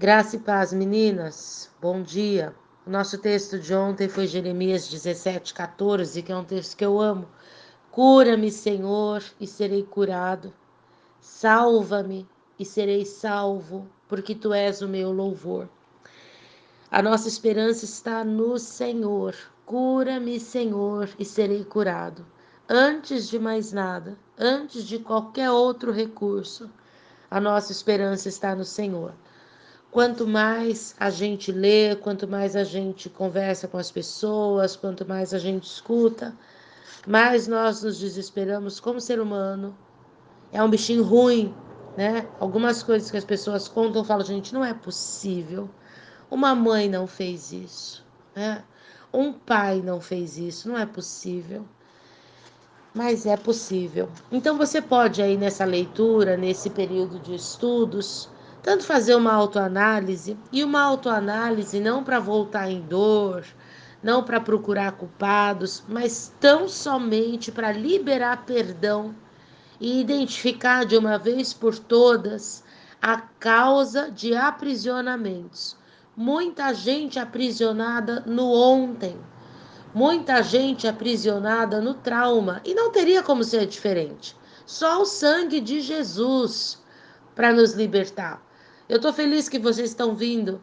Graça 0.00 0.36
e 0.36 0.38
paz, 0.38 0.72
meninas. 0.72 1.68
Bom 1.78 2.00
dia. 2.00 2.54
O 2.86 2.90
nosso 2.90 3.18
texto 3.18 3.58
de 3.58 3.74
ontem 3.74 4.08
foi 4.08 4.26
Jeremias 4.26 4.88
17, 4.88 5.52
14, 5.52 6.22
que 6.22 6.32
é 6.32 6.36
um 6.38 6.42
texto 6.42 6.74
que 6.74 6.86
eu 6.86 6.98
amo. 6.98 7.28
Cura-me, 7.90 8.50
Senhor, 8.50 9.22
e 9.38 9.46
serei 9.46 9.82
curado. 9.82 10.54
Salva-me 11.20 12.26
e 12.58 12.64
serei 12.64 13.04
salvo, 13.04 13.86
porque 14.08 14.34
tu 14.34 14.54
és 14.54 14.80
o 14.80 14.88
meu 14.88 15.12
louvor. 15.12 15.68
A 16.90 17.02
nossa 17.02 17.28
esperança 17.28 17.84
está 17.84 18.24
no 18.24 18.58
Senhor. 18.58 19.36
Cura-me, 19.66 20.40
Senhor, 20.40 21.10
e 21.18 21.26
serei 21.26 21.62
curado. 21.62 22.24
Antes 22.66 23.28
de 23.28 23.38
mais 23.38 23.70
nada, 23.70 24.16
antes 24.38 24.84
de 24.84 24.98
qualquer 24.98 25.50
outro 25.50 25.92
recurso, 25.92 26.70
a 27.30 27.38
nossa 27.38 27.70
esperança 27.70 28.30
está 28.30 28.56
no 28.56 28.64
Senhor. 28.64 29.12
Quanto 29.90 30.24
mais 30.24 30.94
a 31.00 31.10
gente 31.10 31.50
lê, 31.50 31.96
quanto 31.96 32.28
mais 32.28 32.54
a 32.54 32.62
gente 32.62 33.10
conversa 33.10 33.66
com 33.66 33.76
as 33.76 33.90
pessoas, 33.90 34.76
quanto 34.76 35.06
mais 35.06 35.34
a 35.34 35.38
gente 35.38 35.64
escuta, 35.64 36.32
mais 37.06 37.48
nós 37.48 37.82
nos 37.82 37.98
desesperamos 37.98 38.78
como 38.78 39.00
ser 39.00 39.20
humano. 39.20 39.76
É 40.52 40.62
um 40.62 40.70
bichinho 40.70 41.02
ruim, 41.02 41.52
né? 41.96 42.28
Algumas 42.38 42.84
coisas 42.84 43.10
que 43.10 43.16
as 43.16 43.24
pessoas 43.24 43.66
contam, 43.66 44.04
falam, 44.04 44.24
gente, 44.24 44.54
não 44.54 44.64
é 44.64 44.72
possível. 44.72 45.68
Uma 46.30 46.54
mãe 46.54 46.88
não 46.88 47.08
fez 47.08 47.50
isso, 47.50 48.04
né? 48.34 48.62
Um 49.12 49.32
pai 49.32 49.82
não 49.84 50.00
fez 50.00 50.38
isso, 50.38 50.68
não 50.68 50.78
é 50.78 50.86
possível. 50.86 51.64
Mas 52.94 53.26
é 53.26 53.36
possível. 53.36 54.08
Então 54.30 54.56
você 54.56 54.80
pode 54.80 55.20
aí 55.20 55.36
nessa 55.36 55.64
leitura, 55.64 56.36
nesse 56.36 56.70
período 56.70 57.18
de 57.18 57.34
estudos, 57.34 58.28
tanto 58.62 58.84
fazer 58.84 59.14
uma 59.14 59.32
autoanálise 59.32 60.36
e 60.52 60.62
uma 60.62 60.82
autoanálise 60.82 61.80
não 61.80 62.04
para 62.04 62.20
voltar 62.20 62.70
em 62.70 62.80
dor, 62.80 63.44
não 64.02 64.22
para 64.22 64.40
procurar 64.40 64.92
culpados, 64.92 65.82
mas 65.88 66.32
tão 66.40 66.68
somente 66.68 67.50
para 67.50 67.72
liberar 67.72 68.44
perdão 68.44 69.14
e 69.80 70.00
identificar 70.00 70.84
de 70.84 70.96
uma 70.96 71.18
vez 71.18 71.52
por 71.52 71.78
todas 71.78 72.62
a 73.00 73.16
causa 73.16 74.10
de 74.10 74.34
aprisionamentos. 74.34 75.76
Muita 76.16 76.74
gente 76.74 77.18
aprisionada 77.18 78.22
no 78.26 78.52
ontem, 78.52 79.16
muita 79.94 80.42
gente 80.42 80.86
aprisionada 80.86 81.80
no 81.80 81.94
trauma, 81.94 82.60
e 82.64 82.74
não 82.74 82.90
teria 82.90 83.22
como 83.22 83.42
ser 83.42 83.66
diferente. 83.66 84.36
Só 84.66 85.00
o 85.00 85.06
sangue 85.06 85.60
de 85.60 85.80
Jesus 85.80 86.78
para 87.34 87.52
nos 87.52 87.72
libertar. 87.72 88.49
Eu 88.90 88.96
estou 88.96 89.12
feliz 89.12 89.48
que 89.48 89.60
vocês 89.60 89.90
estão 89.90 90.16
vindo 90.16 90.60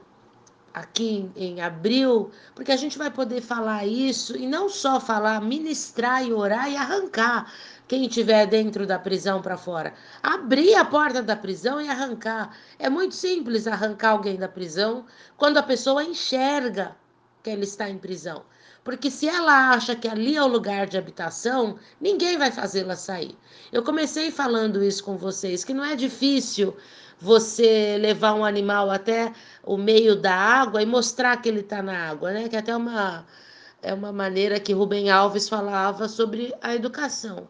aqui 0.74 1.32
em 1.34 1.62
abril, 1.62 2.30
porque 2.54 2.74
a 2.74 2.76
gente 2.76 2.98
vai 2.98 3.10
poder 3.10 3.40
falar 3.40 3.86
isso 3.86 4.36
e 4.36 4.46
não 4.46 4.68
só 4.68 5.00
falar, 5.00 5.40
ministrar 5.42 6.28
e 6.28 6.34
orar 6.34 6.70
e 6.70 6.76
arrancar 6.76 7.50
quem 7.88 8.06
estiver 8.06 8.46
dentro 8.46 8.86
da 8.86 9.00
prisão 9.00 9.42
para 9.42 9.56
fora. 9.56 9.94
Abrir 10.22 10.76
a 10.76 10.84
porta 10.84 11.24
da 11.24 11.38
prisão 11.38 11.80
e 11.80 11.88
arrancar. 11.88 12.54
É 12.78 12.90
muito 12.90 13.16
simples 13.16 13.66
arrancar 13.66 14.10
alguém 14.10 14.36
da 14.36 14.50
prisão 14.50 15.06
quando 15.38 15.56
a 15.56 15.64
pessoa 15.64 16.04
enxerga 16.04 16.98
que 17.42 17.50
ele 17.50 17.64
está 17.64 17.90
em 17.90 17.98
prisão. 17.98 18.44
Porque 18.84 19.10
se 19.10 19.28
ela 19.28 19.72
acha 19.72 19.96
que 19.96 20.08
ali 20.08 20.36
é 20.36 20.44
o 20.44 20.48
lugar 20.48 20.86
de 20.86 20.98
habitação, 20.98 21.80
ninguém 22.00 22.38
vai 22.38 22.52
fazê-la 22.52 22.98
sair. 22.98 23.38
Eu 23.72 23.84
comecei 23.84 24.32
falando 24.32 24.84
isso 24.84 25.02
com 25.02 25.18
vocês, 25.18 25.64
que 25.64 25.74
não 25.74 25.84
é 25.84 25.96
difícil 25.96 26.76
você 27.20 27.98
levar 28.00 28.34
um 28.34 28.46
animal 28.46 28.92
até 28.92 29.34
o 29.64 29.78
meio 29.78 30.16
da 30.16 30.34
água 30.34 30.82
e 30.82 30.86
mostrar 30.86 31.38
que 31.38 31.50
ele 31.50 31.62
está 31.62 31.82
na 31.82 32.10
água, 32.10 32.32
né? 32.32 32.48
Que 32.48 32.56
até 32.56 32.76
uma, 32.76 33.26
é 33.82 33.94
uma 33.94 34.12
maneira 34.12 34.60
que 34.60 34.74
Rubem 34.74 35.10
Alves 35.10 35.50
falava 35.50 36.08
sobre 36.08 36.54
a 36.62 36.76
educação. 36.76 37.48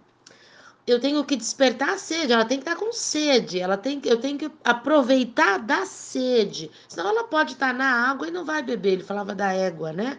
Eu 0.86 1.02
tenho 1.02 1.24
que 1.26 1.36
despertar 1.36 1.90
a 1.90 1.98
sede, 1.98 2.32
ela 2.32 2.46
tem 2.46 2.60
que 2.60 2.70
estar 2.70 2.80
com 2.80 2.94
sede, 2.94 3.60
ela 3.60 3.76
tem, 3.76 4.02
eu 4.06 4.18
tenho 4.22 4.38
que 4.38 4.50
aproveitar 4.64 5.60
da 5.60 5.86
sede, 5.86 6.72
senão 6.88 7.10
ela 7.10 7.26
pode 7.26 7.54
estar 7.54 7.74
na 7.74 8.10
água 8.10 8.30
e 8.30 8.32
não 8.32 8.46
vai 8.46 8.64
beber. 8.64 8.94
Ele 8.94 9.04
falava 9.04 9.36
da 9.36 9.52
égua, 9.52 9.92
né? 9.92 10.18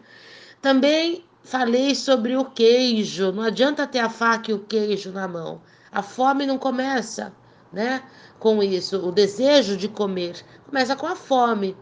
Também 0.61 1.25
falei 1.43 1.95
sobre 1.95 2.37
o 2.37 2.45
queijo, 2.45 3.33
não 3.33 3.45
adianta 3.45 3.87
ter 3.87 4.01
a 4.01 4.11
faca 4.11 4.51
e 4.51 4.55
o 4.55 4.59
queijo 4.59 5.11
na 5.11 5.27
mão. 5.27 5.63
A 5.91 6.03
fome 6.03 6.45
não 6.45 6.59
começa 6.59 7.33
né? 7.73 8.03
Com 8.39 8.63
isso, 8.63 8.97
o 9.07 9.13
desejo 9.13 9.77
de 9.77 9.89
comer 9.89 10.45
começa 10.67 10.97
com 10.97 11.07
a 11.07 11.17
fome. 11.17 11.77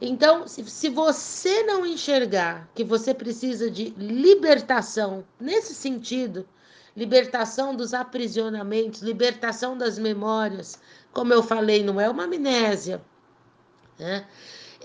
Então, 0.00 0.46
se, 0.46 0.88
você 0.88 1.62
não 1.62 1.86
enxergar 1.86 2.68
que 2.74 2.84
você 2.84 3.14
precisa 3.14 3.70
de 3.70 3.90
libertação 3.96 5.24
nesse 5.40 5.74
sentido, 5.74 6.46
libertação 6.96 7.74
dos 7.74 7.94
aprisionamentos, 7.94 9.02
libertação 9.02 9.78
das 9.78 9.98
memórias, 9.98 10.78
como 11.12 11.32
eu 11.32 11.42
falei, 11.42 11.82
não 11.82 12.00
é 12.00 12.08
uma 12.08 12.24
amnésia, 12.24 13.02
né? 13.98 14.26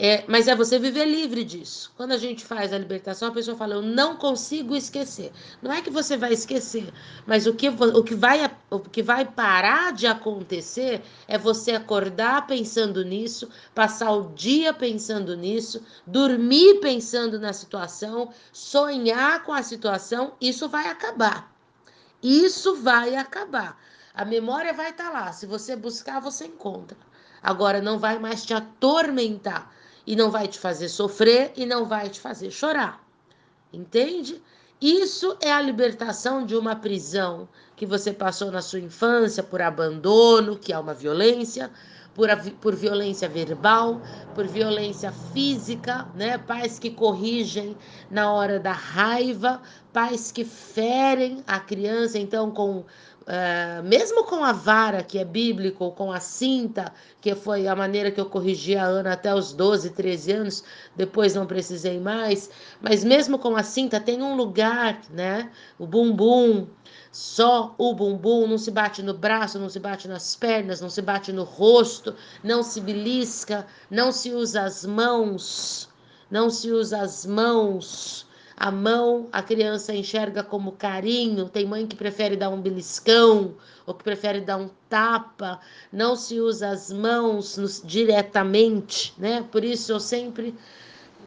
É, 0.01 0.23
mas 0.29 0.47
é 0.47 0.55
você 0.55 0.79
viver 0.79 1.03
livre 1.03 1.43
disso. 1.43 1.91
Quando 1.97 2.13
a 2.13 2.17
gente 2.17 2.45
faz 2.45 2.71
a 2.71 2.77
libertação, 2.77 3.27
a 3.27 3.33
pessoa 3.33 3.57
fala: 3.57 3.75
Eu 3.75 3.81
não 3.81 4.15
consigo 4.15 4.73
esquecer. 4.73 5.29
Não 5.61 5.73
é 5.73 5.81
que 5.81 5.89
você 5.89 6.15
vai 6.15 6.31
esquecer, 6.31 6.93
mas 7.27 7.45
o 7.45 7.53
que, 7.53 7.67
o 7.67 8.01
que, 8.01 8.15
vai, 8.15 8.49
o 8.69 8.79
que 8.79 9.03
vai 9.03 9.25
parar 9.25 9.91
de 9.91 10.07
acontecer 10.07 11.01
é 11.27 11.37
você 11.37 11.71
acordar 11.71 12.47
pensando 12.47 13.03
nisso, 13.03 13.49
passar 13.75 14.11
o 14.13 14.31
dia 14.33 14.73
pensando 14.73 15.35
nisso, 15.35 15.83
dormir 16.07 16.79
pensando 16.79 17.37
na 17.37 17.51
situação, 17.51 18.31
sonhar 18.53 19.43
com 19.43 19.51
a 19.51 19.61
situação. 19.61 20.31
Isso 20.39 20.69
vai 20.69 20.87
acabar. 20.87 21.53
Isso 22.23 22.73
vai 22.77 23.17
acabar. 23.17 23.77
A 24.13 24.23
memória 24.23 24.71
vai 24.71 24.91
estar 24.91 25.11
tá 25.11 25.19
lá. 25.25 25.33
Se 25.33 25.45
você 25.45 25.75
buscar, 25.75 26.21
você 26.21 26.45
encontra. 26.45 26.97
Agora 27.43 27.81
não 27.81 27.99
vai 27.99 28.17
mais 28.17 28.45
te 28.45 28.53
atormentar 28.53 29.69
e 30.09 30.15
não 30.15 30.31
vai 30.31 30.47
te 30.47 30.57
fazer 30.57 30.89
sofrer 30.89 31.51
e 31.55 31.67
não 31.67 31.85
vai 31.85 32.09
te 32.09 32.19
fazer 32.19 32.49
chorar. 32.49 32.99
Entende? 33.71 34.41
Isso 34.81 35.37
é 35.39 35.51
a 35.51 35.61
libertação 35.61 36.43
de 36.43 36.55
uma 36.55 36.75
prisão 36.75 37.47
que 37.75 37.85
você 37.85 38.11
passou 38.11 38.49
na 38.49 38.59
sua 38.59 38.79
infância 38.79 39.43
por 39.43 39.61
abandono, 39.61 40.57
que 40.57 40.73
é 40.73 40.79
uma 40.79 40.95
violência, 40.95 41.69
por, 42.15 42.27
por 42.59 42.75
violência 42.75 43.29
verbal, 43.29 44.01
por 44.33 44.47
violência 44.47 45.11
física, 45.31 46.07
né? 46.15 46.39
Pais 46.39 46.79
que 46.79 46.89
corrigem 46.89 47.77
na 48.09 48.33
hora 48.33 48.59
da 48.59 48.73
raiva, 48.73 49.61
pais 49.93 50.31
que 50.31 50.43
ferem 50.43 51.43
a 51.45 51.59
criança, 51.59 52.17
então, 52.17 52.49
com 52.49 52.83
Uh, 53.29 53.83
mesmo 53.83 54.23
com 54.23 54.43
a 54.43 54.51
vara, 54.51 55.03
que 55.03 55.19
é 55.19 55.23
bíblico, 55.23 55.83
ou 55.83 55.91
com 55.91 56.11
a 56.11 56.19
cinta, 56.19 56.91
que 57.21 57.35
foi 57.35 57.67
a 57.67 57.75
maneira 57.75 58.09
que 58.09 58.19
eu 58.19 58.25
corrigi 58.25 58.75
a 58.75 58.83
Ana 58.83 59.13
até 59.13 59.31
os 59.35 59.53
12, 59.53 59.91
13 59.91 60.31
anos, 60.31 60.63
depois 60.95 61.35
não 61.35 61.45
precisei 61.45 61.99
mais, 61.99 62.49
mas 62.81 63.03
mesmo 63.03 63.37
com 63.37 63.55
a 63.55 63.61
cinta 63.61 63.99
tem 63.99 64.23
um 64.23 64.35
lugar, 64.35 64.99
né? 65.11 65.51
O 65.77 65.85
bumbum, 65.85 66.65
só 67.11 67.75
o 67.77 67.93
bumbum, 67.93 68.47
não 68.47 68.57
se 68.57 68.71
bate 68.71 69.03
no 69.03 69.13
braço, 69.13 69.59
não 69.59 69.69
se 69.69 69.79
bate 69.79 70.07
nas 70.07 70.35
pernas, 70.35 70.81
não 70.81 70.89
se 70.89 71.01
bate 71.03 71.31
no 71.31 71.43
rosto, 71.43 72.15
não 72.43 72.63
se 72.63 72.81
belisca, 72.81 73.67
não 73.91 74.11
se 74.11 74.31
usa 74.31 74.63
as 74.63 74.83
mãos, 74.83 75.87
não 76.31 76.49
se 76.49 76.71
usa 76.71 77.01
as 77.01 77.27
mãos 77.27 78.27
a 78.59 78.69
mão 78.69 79.29
a 79.31 79.41
criança 79.41 79.95
enxerga 79.95 80.43
como 80.43 80.73
carinho, 80.73 81.47
tem 81.47 81.65
mãe 81.65 81.87
que 81.87 81.95
prefere 81.95 82.35
dar 82.35 82.49
um 82.49 82.59
beliscão 82.59 83.53
ou 83.85 83.93
que 83.93 84.03
prefere 84.03 84.41
dar 84.41 84.57
um 84.57 84.69
tapa, 84.89 85.61
não 85.93 86.13
se 86.13 86.41
usa 86.41 86.67
as 86.67 86.91
mãos 86.91 87.57
nos, 87.57 87.81
diretamente, 87.83 89.13
né? 89.17 89.45
Por 89.49 89.63
isso 89.63 89.93
eu 89.93 89.99
sempre, 89.99 90.53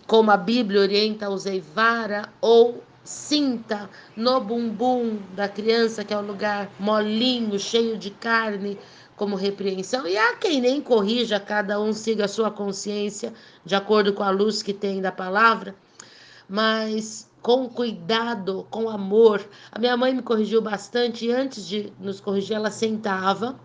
como 0.06 0.30
a 0.30 0.36
Bíblia 0.36 0.82
orienta, 0.82 1.30
usei 1.30 1.60
vara 1.74 2.28
ou 2.38 2.84
cinta 3.02 3.88
no 4.14 4.38
bumbum 4.38 5.18
da 5.34 5.48
criança, 5.48 6.04
que 6.04 6.12
é 6.12 6.18
um 6.18 6.26
lugar 6.26 6.70
molinho, 6.78 7.58
cheio 7.58 7.96
de 7.96 8.10
carne, 8.10 8.78
como 9.16 9.36
repreensão. 9.36 10.06
E 10.06 10.18
há 10.18 10.36
quem 10.36 10.60
nem 10.60 10.82
corrija, 10.82 11.40
cada 11.40 11.80
um 11.80 11.94
siga 11.94 12.26
a 12.26 12.28
sua 12.28 12.50
consciência 12.50 13.32
de 13.64 13.74
acordo 13.74 14.12
com 14.12 14.22
a 14.22 14.30
luz 14.30 14.62
que 14.62 14.74
tem 14.74 15.00
da 15.00 15.10
palavra 15.10 15.74
mas 16.52 17.32
com 17.40 17.66
cuidado, 17.66 18.66
com 18.70 18.87
amor. 18.90 19.43
A 19.72 19.78
minha 19.78 19.96
mãe 19.96 20.14
me 20.14 20.20
corrigiu 20.20 20.60
bastante 20.60 21.25
e 21.25 21.32
antes 21.32 21.66
de 21.66 21.90
nos 21.99 22.20
corrigir, 22.20 22.54
ela 22.54 22.70
sentava, 22.70 23.58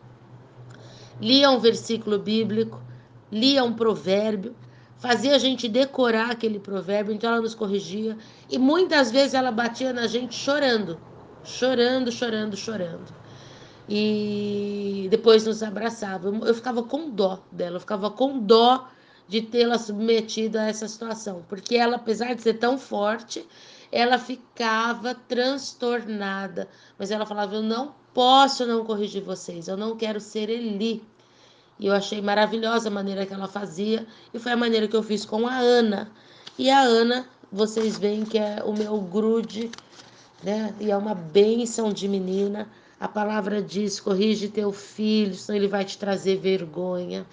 lia 1.19 1.51
um 1.51 1.59
versículo 1.59 2.17
bíblico, 2.17 2.81
lia 3.29 3.61
um 3.61 3.73
provérbio, 3.73 4.55
fazia 4.99 5.35
a 5.35 5.37
gente 5.37 5.67
decorar 5.67 6.31
aquele 6.31 6.59
provérbio, 6.59 7.13
então 7.13 7.29
ela 7.29 7.41
nos 7.41 7.53
corrigia 7.53 8.17
e 8.49 8.57
muitas 8.57 9.11
vezes 9.11 9.33
ela 9.33 9.51
batia 9.51 9.91
na 9.91 10.07
gente 10.07 10.33
chorando, 10.33 10.97
chorando, 11.43 12.09
chorando, 12.09 12.55
chorando. 12.55 13.13
E 13.89 15.09
depois 15.11 15.45
nos 15.45 15.61
abraçava. 15.61 16.29
Eu 16.29 16.53
ficava 16.53 16.81
com 16.83 17.09
dó 17.09 17.43
dela, 17.51 17.75
eu 17.75 17.79
ficava 17.81 18.09
com 18.09 18.39
dó 18.39 18.87
de 19.27 19.41
tê-la 19.41 19.77
submetido 19.77 20.57
a 20.57 20.67
essa 20.67 20.87
situação, 20.87 21.43
porque 21.49 21.75
ela, 21.75 21.97
apesar 21.97 22.33
de 22.33 22.41
ser 22.41 22.55
tão 22.55 22.77
forte, 22.77 23.45
ela 23.91 24.17
ficava 24.17 25.15
transtornada, 25.15 26.67
mas 26.97 27.11
ela 27.11 27.25
falava: 27.25 27.55
Eu 27.55 27.63
não 27.63 27.93
posso 28.13 28.65
não 28.65 28.85
corrigir 28.85 29.23
vocês, 29.23 29.67
eu 29.67 29.77
não 29.77 29.95
quero 29.95 30.19
ser 30.19 30.49
Eli. 30.49 31.03
E 31.79 31.85
eu 31.85 31.93
achei 31.93 32.21
maravilhosa 32.21 32.89
a 32.89 32.91
maneira 32.91 33.25
que 33.25 33.33
ela 33.33 33.47
fazia, 33.47 34.07
e 34.33 34.39
foi 34.39 34.51
a 34.51 34.57
maneira 34.57 34.87
que 34.87 34.95
eu 34.95 35.03
fiz 35.03 35.23
com 35.25 35.47
a 35.47 35.57
Ana. 35.57 36.11
E 36.57 36.71
a 36.71 36.79
Ana, 36.79 37.27
vocês 37.51 37.99
veem 37.99 38.25
que 38.25 38.37
é 38.37 38.63
o 38.65 38.73
meu 38.73 38.99
grude, 38.99 39.69
né? 40.43 40.73
E 40.79 40.89
é 40.89 40.97
uma 40.97 41.13
bênção 41.13 41.93
de 41.93 42.07
menina. 42.07 42.67
A 42.99 43.07
palavra 43.07 43.61
diz: 43.61 43.99
corrige 43.99 44.49
teu 44.49 44.71
filho, 44.71 45.35
senão 45.35 45.57
ele 45.57 45.67
vai 45.67 45.85
te 45.85 45.97
trazer 45.97 46.37
vergonha. 46.37 47.25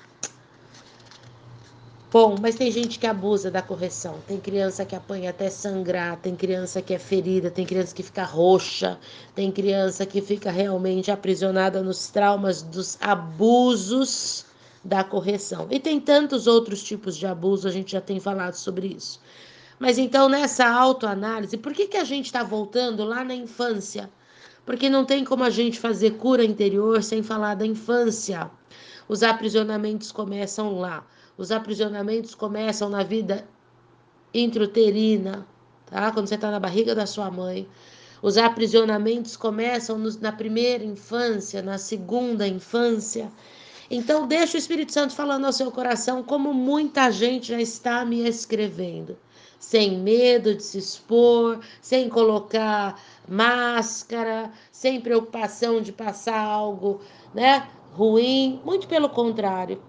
Bom, 2.15 2.37
mas 2.41 2.55
tem 2.55 2.71
gente 2.71 2.97
que 3.01 3.09
abusa 3.09 3.51
da 3.51 3.61
correção. 3.61 4.21
Tem 4.25 4.39
criança 4.39 4.85
que 4.85 4.95
apanha 4.95 5.31
até 5.31 5.51
sangrar, 5.51 6.17
tem 6.21 6.37
criança 6.37 6.81
que 6.81 6.95
é 6.95 6.99
ferida, 7.01 7.51
tem 7.51 7.67
criança 7.67 7.93
que 7.93 8.05
fica 8.05 8.23
roxa, 8.23 9.01
tem 9.35 9.51
criança 9.51 10.07
que 10.07 10.21
fica 10.21 10.53
realmente 10.53 11.11
aprisionada 11.11 11.83
nos 11.83 12.07
traumas 12.07 12.63
dos 12.63 12.97
abusos 13.01 14.47
da 14.85 15.03
correção. 15.03 15.67
E 15.73 15.81
tem 15.81 15.99
tantos 15.99 16.47
outros 16.47 16.85
tipos 16.85 17.17
de 17.17 17.27
abuso, 17.27 17.67
a 17.67 17.73
gente 17.73 17.91
já 17.91 18.01
tem 18.01 18.21
falado 18.21 18.55
sobre 18.55 18.87
isso. 18.87 19.21
Mas 19.77 19.99
então, 19.99 20.29
nessa 20.29 20.69
autoanálise, 20.69 21.57
por 21.57 21.73
que, 21.73 21.89
que 21.89 21.97
a 21.97 22.05
gente 22.05 22.27
está 22.27 22.45
voltando 22.45 23.03
lá 23.03 23.25
na 23.25 23.35
infância? 23.35 24.09
Porque 24.65 24.89
não 24.89 25.05
tem 25.05 25.25
como 25.25 25.43
a 25.43 25.51
gente 25.51 25.81
fazer 25.81 26.13
cura 26.13 26.45
interior 26.45 27.03
sem 27.03 27.25
falar 27.25 27.57
da 27.57 27.67
infância. 27.67 28.49
Os 29.09 29.25
aprisionamentos 29.25 30.13
começam 30.13 30.79
lá. 30.79 31.05
Os 31.37 31.51
aprisionamentos 31.51 32.33
começam 32.35 32.89
na 32.89 33.03
vida 33.03 33.45
intrauterina, 34.33 35.47
tá? 35.87 36.13
Quando 36.13 36.29
você 36.29 36.37
está 36.37 36.51
na 36.51 36.61
barriga 36.61 36.95
da 36.95 37.07
sua 37.07 37.31
mãe. 37.31 37.69
Os 38.23 38.39
aprisionamentos 38.39 39.37
começam 39.37 39.99
na 40.21 40.33
primeira 40.33 40.85
infância, 40.85 41.61
na 41.61 41.77
segunda 41.77 42.47
infância. 42.47 43.31
Então, 43.91 44.27
deixa 44.27 44.57
o 44.57 44.59
Espírito 44.59 44.93
Santo 44.93 45.13
falando 45.13 45.45
ao 45.45 45.53
seu 45.53 45.71
coração, 45.71 46.23
como 46.23 46.55
muita 46.55 47.11
gente 47.11 47.49
já 47.49 47.61
está 47.61 48.05
me 48.05 48.27
escrevendo. 48.27 49.19
Sem 49.59 49.99
medo 49.99 50.55
de 50.55 50.63
se 50.63 50.79
expor, 50.79 51.61
sem 51.83 52.09
colocar 52.09 52.99
máscara, 53.29 54.53
sem 54.71 55.01
preocupação 55.01 55.83
de 55.83 55.93
passar 55.93 56.39
algo 56.39 57.01
né, 57.35 57.69
ruim. 57.93 58.61
Muito 58.65 58.87
pelo 58.87 59.09
contrário 59.09 59.81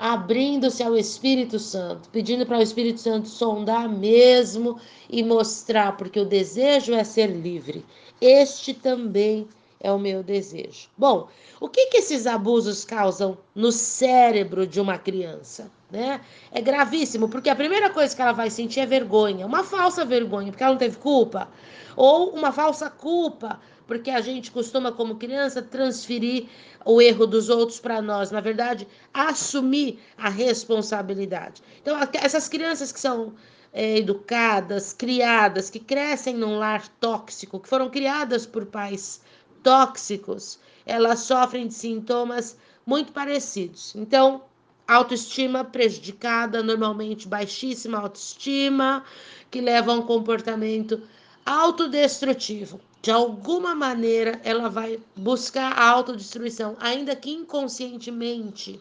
abrindo-se 0.00 0.82
ao 0.82 0.96
Espírito 0.96 1.58
Santo, 1.58 2.08
pedindo 2.08 2.46
para 2.46 2.56
o 2.56 2.62
Espírito 2.62 2.98
Santo 2.98 3.28
sondar 3.28 3.86
mesmo 3.86 4.80
e 5.10 5.22
mostrar, 5.22 5.94
porque 5.98 6.18
o 6.18 6.24
desejo 6.24 6.94
é 6.94 7.04
ser 7.04 7.26
livre. 7.26 7.84
Este 8.18 8.72
também 8.72 9.46
é 9.78 9.92
o 9.92 9.98
meu 9.98 10.22
desejo. 10.22 10.88
Bom, 10.96 11.28
o 11.60 11.68
que, 11.68 11.88
que 11.88 11.98
esses 11.98 12.26
abusos 12.26 12.82
causam 12.82 13.36
no 13.54 13.70
cérebro 13.70 14.66
de 14.66 14.80
uma 14.80 14.96
criança? 14.96 15.70
Né? 15.90 16.22
É 16.50 16.62
gravíssimo, 16.62 17.28
porque 17.28 17.50
a 17.50 17.56
primeira 17.56 17.90
coisa 17.90 18.16
que 18.16 18.22
ela 18.22 18.32
vai 18.32 18.48
sentir 18.48 18.80
é 18.80 18.86
vergonha, 18.86 19.44
uma 19.44 19.62
falsa 19.62 20.02
vergonha, 20.02 20.50
porque 20.50 20.62
ela 20.62 20.72
não 20.72 20.78
teve 20.78 20.96
culpa, 20.96 21.46
ou 21.94 22.30
uma 22.30 22.52
falsa 22.52 22.88
culpa, 22.88 23.60
porque 23.90 24.08
a 24.12 24.20
gente 24.20 24.52
costuma, 24.52 24.92
como 24.92 25.16
criança, 25.16 25.60
transferir 25.60 26.46
o 26.84 27.02
erro 27.02 27.26
dos 27.26 27.48
outros 27.48 27.80
para 27.80 28.00
nós. 28.00 28.30
Na 28.30 28.40
verdade, 28.40 28.86
assumir 29.12 29.98
a 30.16 30.28
responsabilidade. 30.28 31.60
Então, 31.82 31.98
essas 32.14 32.48
crianças 32.48 32.92
que 32.92 33.00
são 33.00 33.34
é, 33.72 33.98
educadas, 33.98 34.92
criadas, 34.92 35.70
que 35.70 35.80
crescem 35.80 36.36
num 36.36 36.56
lar 36.56 36.86
tóxico, 37.00 37.58
que 37.58 37.68
foram 37.68 37.90
criadas 37.90 38.46
por 38.46 38.64
pais 38.64 39.22
tóxicos, 39.60 40.60
elas 40.86 41.18
sofrem 41.18 41.66
de 41.66 41.74
sintomas 41.74 42.56
muito 42.86 43.10
parecidos. 43.10 43.92
Então, 43.96 44.44
autoestima 44.86 45.64
prejudicada, 45.64 46.62
normalmente 46.62 47.26
baixíssima 47.26 47.98
autoestima, 47.98 49.04
que 49.50 49.60
leva 49.60 49.90
a 49.90 49.96
um 49.96 50.02
comportamento 50.02 51.02
autodestrutivo 51.44 52.80
de 53.02 53.10
alguma 53.10 53.74
maneira 53.74 54.40
ela 54.44 54.68
vai 54.68 55.00
buscar 55.16 55.72
a 55.72 55.88
autodestruição, 55.88 56.76
ainda 56.80 57.16
que 57.16 57.30
inconscientemente. 57.30 58.80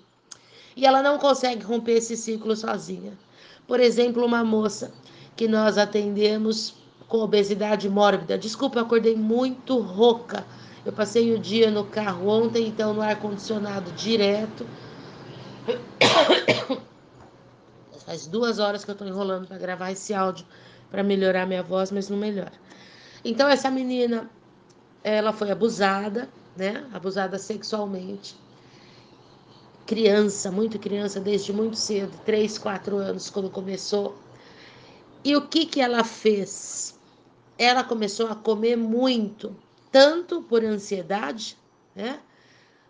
E 0.76 0.86
ela 0.86 1.02
não 1.02 1.18
consegue 1.18 1.64
romper 1.64 1.94
esse 1.94 2.16
ciclo 2.18 2.56
sozinha. 2.56 3.18
Por 3.68 3.80
exemplo, 3.80 4.26
uma 4.26 4.44
moça 4.44 4.92
que 5.36 5.48
nós 5.48 5.78
atendemos 5.78 6.76
com 7.08 7.20
obesidade 7.20 7.90
mórbida. 7.90 8.38
Desculpa, 8.38 8.80
eu 8.80 8.84
acordei 8.84 9.16
muito 9.16 9.80
rouca. 9.80 10.46
Eu 10.86 10.94
passei 10.94 11.34
o 11.34 11.40
dia 11.40 11.72
no 11.72 11.86
carro 11.86 12.28
ontem, 12.28 12.68
então 12.68 12.94
no 12.94 13.02
ar-condicionado 13.02 13.92
direto. 13.94 14.66
Faz 18.06 18.26
duas 18.26 18.60
horas 18.60 18.84
que 18.84 18.92
eu 18.92 18.94
estou 18.94 19.08
enrolando 19.08 19.48
para 19.48 19.58
gravar 19.58 19.92
esse 19.92 20.14
áudio 20.14 20.46
para 20.90 21.04
melhorar 21.04 21.46
minha 21.46 21.62
voz, 21.62 21.92
mas 21.92 22.10
não 22.10 22.18
melhora. 22.18 22.52
Então 23.24 23.48
essa 23.50 23.70
menina, 23.70 24.30
ela 25.04 25.34
foi 25.34 25.52
abusada, 25.52 26.30
né? 26.56 26.88
Abusada 26.94 27.38
sexualmente. 27.38 28.36
Criança, 29.86 30.52
muito 30.52 30.78
criança, 30.78 31.20
desde 31.20 31.52
muito 31.52 31.76
cedo, 31.76 32.18
3, 32.26 32.58
4 32.58 32.98
anos, 32.98 33.30
quando 33.30 33.50
começou. 33.50 34.18
E 35.24 35.36
o 35.36 35.48
que 35.48 35.66
que 35.66 35.82
ela 35.82 36.04
fez? 36.04 36.98
Ela 37.58 37.84
começou 37.84 38.28
a 38.28 38.36
comer 38.36 38.78
muito, 38.78 39.56
tanto 39.92 40.42
por 40.44 40.64
ansiedade, 40.64 41.58
né? 41.96 42.20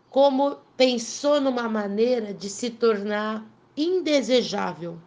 Como 0.09 0.57
pensou 0.75 1.39
numa 1.39 1.69
maneira 1.69 2.33
de 2.33 2.49
se 2.49 2.69
tornar 2.69 3.45
indesejável. 3.75 4.97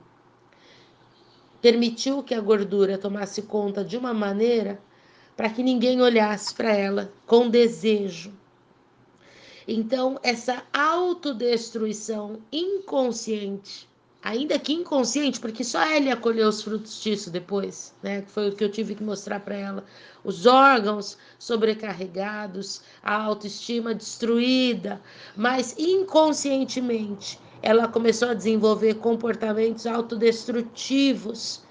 Permitiu 1.61 2.23
que 2.23 2.35
a 2.35 2.41
gordura 2.41 2.99
tomasse 2.99 3.43
conta 3.43 3.85
de 3.85 3.97
uma 3.97 4.15
maneira 4.15 4.81
para 5.37 5.51
que 5.51 5.63
ninguém 5.63 6.01
olhasse 6.01 6.55
para 6.55 6.73
ela 6.73 7.13
com 7.27 7.49
desejo. 7.49 8.33
Então, 9.67 10.19
essa 10.23 10.63
autodestruição 10.73 12.41
inconsciente, 12.51 13.89
ainda 14.23 14.59
que 14.59 14.73
inconsciente, 14.73 15.41
porque 15.41 15.63
só 15.63 15.83
ela 15.83 16.13
acolheu 16.13 16.49
os 16.49 16.63
frutos 16.63 17.01
disso 17.01 17.31
depois, 17.31 17.95
né? 18.03 18.23
Foi 18.27 18.49
o 18.49 18.57
que 18.57 18.65
eu 18.65 18.71
tive 18.71 18.95
que 18.95 19.05
mostrar 19.05 19.41
para 19.41 19.55
ela. 19.55 19.85
Os 20.25 20.47
órgãos 20.47 21.17
sobrecarregados, 21.39 22.83
a 23.03 23.15
autoestima 23.15 23.95
destruída, 23.95 25.01
mas 25.37 25.77
inconscientemente 25.79 27.39
ela 27.63 27.87
começou 27.87 28.29
a 28.29 28.35
desenvolver 28.35 28.95
comportamentos 28.95 29.87
autodestrutivos 29.87 31.63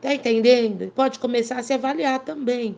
Tá 0.00 0.14
entendendo? 0.14 0.92
Pode 0.94 1.18
começar 1.18 1.58
a 1.58 1.62
se 1.62 1.72
avaliar 1.72 2.20
também. 2.20 2.76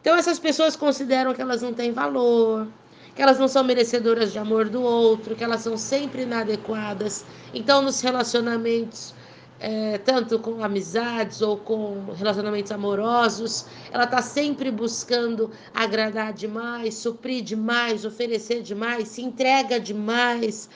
Então 0.00 0.16
essas 0.16 0.38
pessoas 0.38 0.74
consideram 0.74 1.32
que 1.32 1.42
elas 1.42 1.62
não 1.62 1.72
têm 1.72 1.92
valor, 1.92 2.66
que 3.14 3.22
elas 3.22 3.38
não 3.38 3.46
são 3.46 3.62
merecedoras 3.62 4.32
de 4.32 4.38
amor 4.38 4.68
do 4.68 4.82
outro, 4.82 5.36
que 5.36 5.44
elas 5.44 5.60
são 5.60 5.76
sempre 5.76 6.22
inadequadas. 6.22 7.24
Então 7.54 7.82
nos 7.82 8.00
relacionamentos, 8.00 9.14
é, 9.60 9.98
tanto 9.98 10.38
com 10.38 10.64
amizades 10.64 11.40
ou 11.40 11.56
com 11.56 12.12
relacionamentos 12.16 12.72
amorosos, 12.72 13.66
ela 13.92 14.04
está 14.04 14.22
sempre 14.22 14.70
buscando 14.70 15.50
agradar 15.72 16.32
demais, 16.32 16.94
suprir 16.94 17.44
demais, 17.44 18.04
oferecer 18.04 18.62
demais, 18.62 19.08
se 19.08 19.22
entrega 19.22 19.78
demais, 19.78 20.68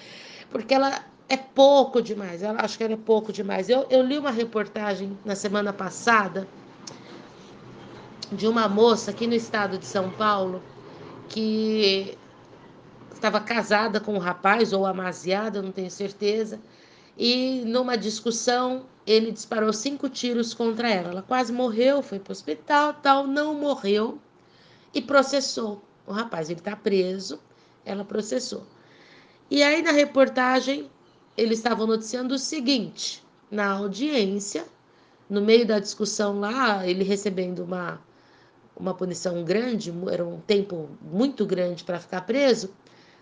porque 0.50 0.75
ela 0.75 1.02
é 1.28 1.37
pouco 1.37 2.02
demais. 2.02 2.43
Eu 2.43 2.50
acho 2.59 2.76
que 2.76 2.85
era 2.85 2.97
pouco 2.97 3.33
demais. 3.33 3.69
Eu, 3.69 3.87
eu 3.90 4.02
li 4.02 4.19
uma 4.19 4.31
reportagem 4.31 5.19
na 5.25 5.35
semana 5.35 5.73
passada 5.73 6.47
de 8.31 8.47
uma 8.47 8.69
moça 8.69 9.11
aqui 9.11 9.26
no 9.26 9.35
estado 9.35 9.78
de 9.78 9.87
São 9.87 10.11
Paulo 10.11 10.62
que 11.28 12.16
estava 13.12 13.40
casada 13.40 14.00
com 14.00 14.14
um 14.14 14.19
rapaz 14.19 14.73
ou 14.73 14.85
amaziada, 14.85 15.62
não 15.62 15.73
tenho 15.73 15.90
certeza. 15.90 16.61
E 17.16 17.62
numa 17.64 17.97
discussão, 17.97 18.87
ele 19.07 19.31
disparou 19.31 19.73
cinco 19.73 20.09
tiros 20.09 20.52
contra 20.52 20.90
ela. 20.90 21.11
Ela 21.11 21.23
quase 21.23 21.52
morreu, 21.52 22.02
foi 22.02 22.19
para 22.19 22.31
o 22.31 22.33
hospital, 22.33 22.95
tal, 22.95 23.26
não 23.26 23.54
morreu 23.54 24.19
e 24.93 25.00
processou 25.00 25.83
o 26.07 26.12
rapaz. 26.12 26.50
Ele 26.50 26.61
está 26.61 26.76
preso, 26.76 27.40
ela 27.85 28.04
processou. 28.04 28.66
E 29.50 29.62
aí 29.62 29.81
na 29.83 29.93
reportagem 29.93 30.90
eles 31.37 31.59
estavam 31.59 31.87
noticiando 31.87 32.35
o 32.35 32.38
seguinte: 32.38 33.23
na 33.50 33.73
audiência, 33.73 34.64
no 35.29 35.41
meio 35.41 35.67
da 35.67 35.79
discussão 35.79 36.41
lá, 36.41 36.87
ele 36.87 37.05
recebendo 37.05 37.61
uma, 37.61 38.00
uma 38.76 38.95
punição 38.95 39.45
grande, 39.45 39.93
era 40.11 40.25
um 40.25 40.41
tempo 40.41 40.88
muito 41.03 41.45
grande 41.47 41.85
para 41.85 42.00
ficar 42.00 42.23
preso, 42.23 42.71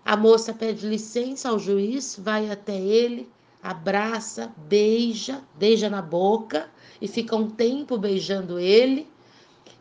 a 0.05 0.17
moça 0.17 0.53
pede 0.53 0.87
licença 0.87 1.49
ao 1.49 1.57
juiz, 1.57 2.19
vai 2.21 2.51
até 2.51 2.75
ele, 2.75 3.29
abraça, 3.61 4.51
beija, 4.57 5.41
beija 5.55 5.89
na 5.89 6.01
boca 6.01 6.69
e 7.01 7.07
fica 7.07 7.35
um 7.35 7.49
tempo 7.49 7.97
beijando 7.97 8.59
ele. 8.59 9.07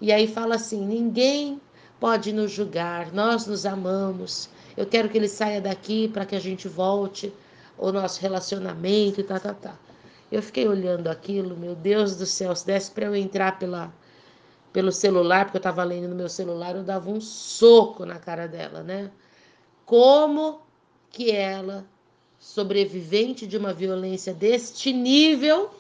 E 0.01 0.13
aí 0.13 0.27
fala 0.27 0.55
assim: 0.55 0.85
ninguém 0.85 1.61
pode 1.99 2.33
nos 2.33 2.51
julgar, 2.51 3.13
nós 3.13 3.47
nos 3.47 3.67
amamos. 3.67 4.49
Eu 4.77 4.87
quero 4.87 5.09
que 5.09 5.19
ele 5.19 5.29
saia 5.29 5.61
daqui 5.61 6.09
para 6.09 6.25
que 6.25 6.35
a 6.35 6.41
gente 6.41 6.67
volte 6.67 7.33
o 7.77 7.93
nosso 7.93 8.21
relacionamento 8.21 9.21
e 9.21 9.25
tá, 9.25 9.39
tá, 9.39 9.55
tá. 9.55 9.75
Eu 10.31 10.43
fiquei 10.43 10.67
olhando 10.67 11.09
aquilo, 11.09 11.57
meu 11.57 11.75
Deus 11.75 12.17
do 12.17 12.27
céu, 12.27 12.55
se 12.57 12.67
desse 12.67 12.91
para 12.91 13.07
eu 13.07 13.15
entrar 13.15 13.59
pela, 13.59 13.93
pelo 14.73 14.91
celular, 14.91 15.45
porque 15.45 15.59
eu 15.59 15.61
estava 15.61 15.85
lendo 15.85 16.09
no 16.09 16.15
meu 16.15 16.29
celular, 16.29 16.75
eu 16.75 16.83
dava 16.83 17.11
um 17.11 17.21
soco 17.21 18.07
na 18.07 18.19
cara 18.19 18.47
dela, 18.49 18.83
né? 18.83 19.11
Como 19.85 20.63
que 21.11 21.31
ela, 21.31 21.85
sobrevivente 22.39 23.47
de 23.47 23.59
uma 23.59 23.75
violência 23.75 24.33
deste 24.33 24.93
nível, 24.93 25.71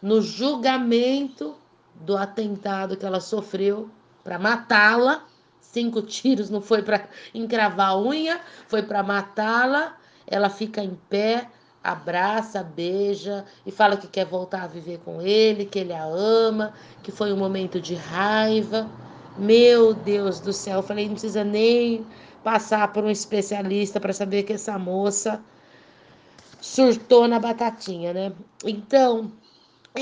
no 0.00 0.22
julgamento 0.22 1.54
do 1.94 2.16
atentado 2.16 2.96
que 2.96 3.04
ela 3.06 3.20
sofreu 3.20 3.90
para 4.22 4.38
matá-la, 4.38 5.26
cinco 5.60 6.00
tiros 6.00 6.48
não 6.48 6.60
foi 6.60 6.82
para 6.82 7.08
encravar 7.34 7.90
a 7.90 7.98
unha, 7.98 8.40
foi 8.66 8.82
para 8.82 9.02
matá-la. 9.02 9.96
Ela 10.26 10.48
fica 10.48 10.82
em 10.82 10.94
pé, 11.08 11.48
abraça, 11.82 12.62
beija 12.62 13.44
e 13.66 13.70
fala 13.70 13.96
que 13.96 14.08
quer 14.08 14.24
voltar 14.24 14.62
a 14.62 14.66
viver 14.66 14.98
com 15.04 15.20
ele, 15.20 15.66
que 15.66 15.78
ele 15.78 15.92
a 15.92 16.04
ama, 16.04 16.72
que 17.02 17.12
foi 17.12 17.32
um 17.32 17.36
momento 17.36 17.80
de 17.80 17.94
raiva. 17.94 18.88
Meu 19.36 19.92
Deus 19.92 20.40
do 20.40 20.52
céu, 20.52 20.78
eu 20.78 20.82
falei, 20.82 21.06
não 21.06 21.14
precisa 21.14 21.44
nem 21.44 22.06
passar 22.42 22.92
por 22.92 23.04
um 23.04 23.10
especialista 23.10 24.00
para 24.00 24.12
saber 24.12 24.44
que 24.44 24.52
essa 24.52 24.78
moça 24.78 25.40
surtou 26.60 27.28
na 27.28 27.38
batatinha, 27.38 28.12
né? 28.12 28.32
Então, 28.64 29.32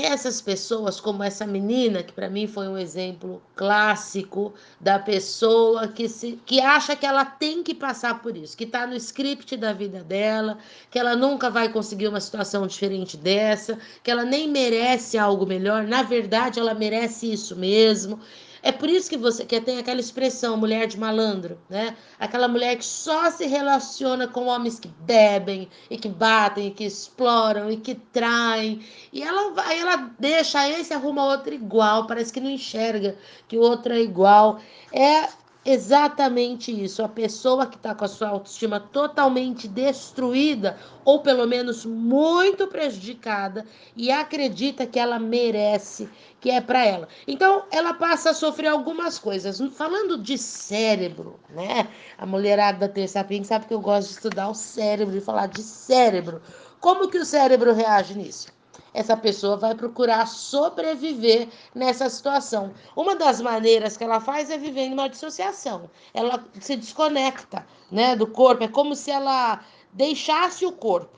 essas 0.01 0.41
pessoas, 0.41 0.99
como 0.99 1.21
essa 1.21 1.45
menina, 1.45 2.01
que 2.01 2.11
para 2.11 2.27
mim 2.27 2.47
foi 2.47 2.67
um 2.67 2.77
exemplo 2.77 3.39
clássico 3.55 4.51
da 4.81 4.97
pessoa 4.97 5.87
que, 5.87 6.09
se, 6.09 6.39
que 6.47 6.59
acha 6.59 6.95
que 6.95 7.05
ela 7.05 7.23
tem 7.23 7.61
que 7.61 7.75
passar 7.75 8.19
por 8.19 8.35
isso, 8.35 8.57
que 8.57 8.63
está 8.63 8.87
no 8.87 8.95
script 8.95 9.55
da 9.55 9.71
vida 9.71 10.03
dela, 10.03 10.57
que 10.89 10.97
ela 10.97 11.15
nunca 11.15 11.49
vai 11.51 11.69
conseguir 11.71 12.07
uma 12.07 12.19
situação 12.19 12.65
diferente 12.65 13.15
dessa, 13.15 13.77
que 14.03 14.09
ela 14.09 14.25
nem 14.25 14.49
merece 14.49 15.15
algo 15.15 15.45
melhor, 15.45 15.83
na 15.83 16.01
verdade 16.01 16.59
ela 16.59 16.73
merece 16.73 17.31
isso 17.31 17.55
mesmo. 17.55 18.19
É 18.65 18.71
por 18.71 18.89
isso 18.89 19.09
que 19.09 19.17
você 19.17 19.45
que 19.45 19.59
tem 19.59 19.77
aquela 19.77 19.99
expressão 19.99 20.55
mulher 20.55 20.87
de 20.87 20.97
malandro, 20.97 21.59
né? 21.69 21.97
Aquela 22.17 22.47
mulher 22.47 22.77
que 22.77 22.85
só 22.85 23.29
se 23.29 23.45
relaciona 23.45 24.25
com 24.25 24.45
homens 24.45 24.79
que 24.79 24.87
bebem 24.87 25.67
e 25.89 25.97
que 25.97 26.07
batem 26.07 26.67
e 26.67 26.71
que 26.71 26.85
exploram 26.85 27.69
e 27.69 27.75
que 27.75 27.93
traem. 27.93 28.81
E 29.11 29.21
ela 29.21 29.51
vai, 29.51 29.77
ela 29.77 30.09
deixa 30.17 30.69
esse 30.69 30.93
arruma 30.93 31.25
outro 31.25 31.53
igual, 31.53 32.07
parece 32.07 32.31
que 32.31 32.39
não 32.39 32.49
enxerga 32.49 33.17
que 33.49 33.57
o 33.57 33.61
outro 33.61 33.93
é 33.93 33.99
igual. 33.99 34.61
É 34.93 35.27
exatamente 35.65 36.71
isso. 36.71 37.03
A 37.03 37.09
pessoa 37.09 37.65
que 37.67 37.75
está 37.75 37.93
com 37.95 38.05
a 38.05 38.07
sua 38.07 38.29
autoestima 38.29 38.79
totalmente 38.79 39.67
destruída, 39.67 40.77
ou 41.05 41.21
pelo 41.21 41.47
menos 41.47 41.85
muito 41.85 42.67
prejudicada, 42.67 43.65
e 43.95 44.11
acredita 44.11 44.85
que 44.85 44.99
ela 44.99 45.19
merece, 45.19 46.09
que 46.39 46.49
é 46.49 46.61
para 46.61 46.85
ela. 46.85 47.07
Então, 47.27 47.63
ela 47.71 47.93
passa 47.93 48.31
a 48.31 48.33
sofrer 48.33 48.67
algumas 48.67 49.17
coisas. 49.17 49.59
Falando 49.75 50.17
de 50.17 50.37
cérebro, 50.37 51.39
né? 51.49 51.87
A 52.17 52.25
mulherada 52.25 52.79
da 52.79 52.89
Terça 52.93 53.23
Pink 53.23 53.47
sabe 53.47 53.65
que 53.65 53.73
eu 53.73 53.81
gosto 53.81 54.09
de 54.09 54.15
estudar 54.15 54.49
o 54.49 54.55
cérebro, 54.55 55.13
de 55.13 55.21
falar 55.21 55.47
de 55.47 55.61
cérebro. 55.61 56.41
Como 56.79 57.09
que 57.09 57.17
o 57.17 57.25
cérebro 57.25 57.73
reage 57.73 58.17
nisso? 58.17 58.47
Essa 58.93 59.17
pessoa 59.17 59.57
vai 59.57 59.73
procurar 59.73 60.27
sobreviver 60.27 61.49
nessa 61.73 62.07
situação. 62.09 62.71
Uma 62.95 63.15
das 63.15 63.41
maneiras 63.41 63.97
que 63.97 64.03
ela 64.03 64.19
faz 64.19 64.49
é 64.49 64.57
vivendo 64.57 64.93
uma 64.93 65.09
dissociação. 65.09 65.89
Ela 66.13 66.43
se 66.59 66.75
desconecta, 66.75 67.65
né, 67.91 68.15
do 68.15 68.27
corpo. 68.27 68.63
É 68.63 68.67
como 68.67 68.95
se 68.95 69.09
ela 69.09 69.61
deixasse 69.91 70.65
o 70.65 70.71
corpo, 70.71 71.17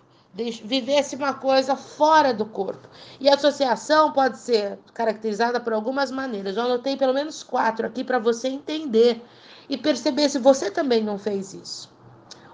vivesse 0.64 1.16
uma 1.16 1.34
coisa 1.34 1.76
fora 1.76 2.34
do 2.34 2.46
corpo. 2.46 2.88
E 3.20 3.30
a 3.30 3.36
associação 3.36 4.12
pode 4.12 4.38
ser 4.38 4.80
caracterizada 4.94 5.60
por 5.60 5.74
algumas 5.74 6.12
maneiras. 6.12 6.56
Eu 6.56 6.64
anotei 6.64 6.96
pelo 6.96 7.14
menos 7.14 7.44
quatro 7.44 7.86
aqui 7.86 8.04
para 8.04 8.20
você 8.20 8.48
entender 8.48 9.22
e 9.70 9.78
perceber 9.78 10.30
se 10.30 10.40
você 10.40 10.72
também 10.72 11.04
não 11.04 11.18
fez 11.18 11.54
isso. 11.54 11.94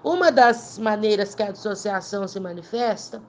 Uma 0.02 0.32
das 0.32 0.78
maneiras 0.78 1.32
que 1.32 1.42
a 1.44 1.52
dissociação 1.52 2.26
se 2.26 2.40
manifesta 2.40 3.22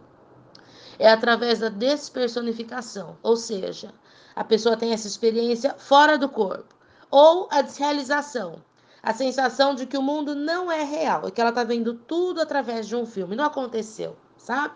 é 1.00 1.10
através 1.10 1.60
da 1.60 1.70
despersonificação, 1.70 3.18
ou 3.22 3.36
seja, 3.36 3.94
a 4.36 4.44
pessoa 4.44 4.78
tem 4.78 4.94
essa 4.94 5.08
experiência 5.08 5.76
fora 5.78 6.18
do 6.18 6.30
corpo, 6.30 6.76
ou 7.10 7.48
a 7.52 7.62
desrealização, 7.62 8.62
a 9.02 9.14
sensação 9.14 9.76
de 9.76 9.86
que 9.86 9.98
o 9.98 10.02
mundo 10.02 10.34
não 10.34 10.72
é 10.72 10.84
real 10.84 11.28
e 11.28 11.32
que 11.32 11.42
ela 11.42 11.50
está 11.50 11.64
vendo 11.64 11.94
tudo 11.94 12.42
através 12.42 12.88
de 12.88 12.96
um 12.96 13.06
filme, 13.06 13.36
não 13.36 13.44
aconteceu, 13.44 14.16
sabe? 14.38 14.76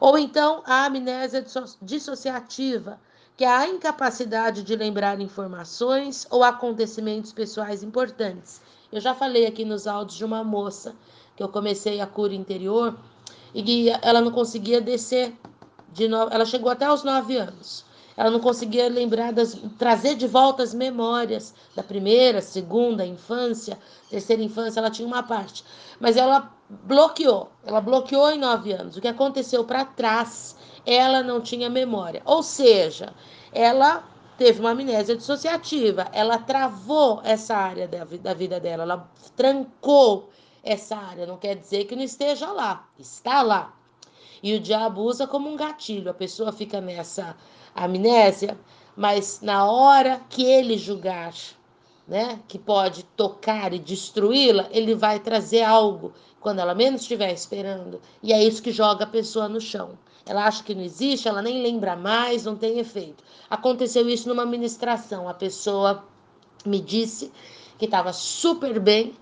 Ou 0.00 0.16
então 0.16 0.62
a 0.64 0.86
amnésia 0.86 1.44
dissociativa, 1.82 2.98
que 3.36 3.44
é 3.44 3.48
a 3.48 3.68
incapacidade 3.68 4.62
de 4.62 4.74
lembrar 4.74 5.20
informações 5.20 6.26
ou 6.30 6.42
acontecimentos 6.42 7.32
pessoais 7.32 7.82
importantes. 7.82 8.60
Eu 8.90 9.00
já 9.00 9.14
falei 9.14 9.46
aqui 9.46 9.64
nos 9.64 9.86
áudios 9.86 10.16
de 10.16 10.24
uma 10.24 10.42
moça 10.42 10.96
que 11.36 11.42
eu 11.42 11.48
comecei 11.48 12.00
a 12.00 12.06
cura 12.06 12.34
interior 12.34 12.98
e 13.54 13.90
ela 14.02 14.20
não 14.20 14.30
conseguia 14.30 14.80
descer 14.80 15.34
de 15.92 16.08
no... 16.08 16.28
ela 16.30 16.44
chegou 16.44 16.70
até 16.70 16.90
os 16.90 17.02
nove 17.02 17.36
anos. 17.36 17.84
Ela 18.16 18.30
não 18.30 18.40
conseguia 18.40 18.88
lembrar 18.88 19.32
das 19.32 19.56
trazer 19.78 20.16
de 20.16 20.26
volta 20.26 20.62
as 20.62 20.74
memórias 20.74 21.54
da 21.76 21.84
primeira, 21.84 22.42
segunda 22.42 23.06
infância, 23.06 23.78
terceira 24.10 24.42
infância, 24.42 24.80
ela 24.80 24.90
tinha 24.90 25.06
uma 25.06 25.22
parte, 25.22 25.64
mas 26.00 26.16
ela 26.16 26.52
bloqueou. 26.68 27.48
Ela 27.64 27.80
bloqueou 27.80 28.30
em 28.30 28.38
nove 28.38 28.72
anos. 28.72 28.96
O 28.96 29.00
que 29.00 29.06
aconteceu 29.06 29.64
para 29.64 29.84
trás, 29.84 30.56
ela 30.84 31.22
não 31.22 31.40
tinha 31.40 31.70
memória. 31.70 32.20
Ou 32.24 32.42
seja, 32.42 33.14
ela 33.52 34.02
teve 34.36 34.60
uma 34.60 34.70
amnésia 34.70 35.16
dissociativa. 35.16 36.08
Ela 36.12 36.38
travou 36.38 37.20
essa 37.24 37.56
área 37.56 37.86
da, 37.86 38.04
da 38.04 38.34
vida 38.34 38.58
dela. 38.58 38.82
Ela 38.82 39.10
trancou 39.36 40.28
essa 40.62 40.96
área. 40.96 41.26
Não 41.26 41.36
quer 41.36 41.56
dizer 41.56 41.84
que 41.84 41.96
não 41.96 42.02
esteja 42.02 42.50
lá. 42.52 42.88
Está 42.98 43.42
lá. 43.42 43.74
E 44.42 44.54
o 44.54 44.60
diabo 44.60 45.02
usa 45.02 45.26
como 45.26 45.48
um 45.48 45.56
gatilho. 45.56 46.10
A 46.10 46.14
pessoa 46.14 46.52
fica 46.52 46.80
nessa 46.80 47.36
amnésia, 47.74 48.58
mas 48.96 49.40
na 49.40 49.70
hora 49.70 50.20
que 50.28 50.44
ele 50.44 50.76
julgar, 50.76 51.34
né, 52.06 52.40
que 52.48 52.58
pode 52.58 53.02
tocar 53.16 53.72
e 53.72 53.78
destruí-la, 53.78 54.68
ele 54.70 54.94
vai 54.94 55.20
trazer 55.20 55.62
algo 55.62 56.12
quando 56.40 56.60
ela 56.60 56.74
menos 56.74 57.02
estiver 57.02 57.32
esperando. 57.32 58.00
E 58.22 58.32
é 58.32 58.42
isso 58.42 58.62
que 58.62 58.72
joga 58.72 59.04
a 59.04 59.08
pessoa 59.08 59.48
no 59.48 59.60
chão. 59.60 59.98
Ela 60.24 60.46
acha 60.46 60.62
que 60.62 60.74
não 60.74 60.82
existe, 60.82 61.26
ela 61.26 61.42
nem 61.42 61.62
lembra 61.62 61.96
mais, 61.96 62.44
não 62.44 62.54
tem 62.54 62.78
efeito. 62.78 63.24
Aconteceu 63.48 64.08
isso 64.08 64.28
numa 64.28 64.44
ministração. 64.44 65.28
A 65.28 65.34
pessoa 65.34 66.04
me 66.66 66.80
disse 66.80 67.32
que 67.78 67.86
estava 67.86 68.12
super 68.12 68.78
bem, 68.78 69.14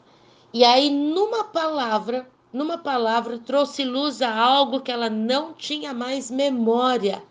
e 0.56 0.64
aí, 0.64 0.88
numa 0.88 1.44
palavra, 1.44 2.26
numa 2.50 2.78
palavra, 2.78 3.38
trouxe 3.38 3.84
luz 3.84 4.22
a 4.22 4.34
algo 4.34 4.80
que 4.80 4.90
ela 4.90 5.10
não 5.10 5.52
tinha 5.52 5.92
mais 5.92 6.30
memória. 6.30 7.22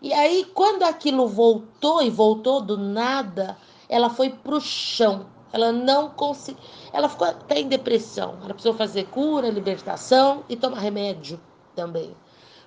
E 0.00 0.12
aí, 0.12 0.48
quando 0.54 0.84
aquilo 0.84 1.26
voltou 1.26 2.00
e 2.00 2.08
voltou 2.08 2.60
do 2.60 2.78
nada, 2.78 3.58
ela 3.88 4.08
foi 4.08 4.30
para 4.30 4.54
o 4.54 4.60
chão. 4.60 5.26
Ela 5.52 5.72
não 5.72 6.10
conseguiu. 6.10 6.62
Ela 6.92 7.08
ficou 7.08 7.26
até 7.26 7.58
em 7.58 7.66
depressão. 7.66 8.36
Ela 8.38 8.54
precisou 8.54 8.74
fazer 8.74 9.06
cura, 9.06 9.50
libertação 9.50 10.44
e 10.48 10.54
tomar 10.54 10.78
remédio 10.78 11.40
também. 11.74 12.14